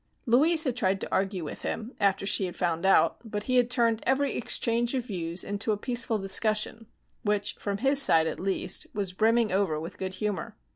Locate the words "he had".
3.43-3.69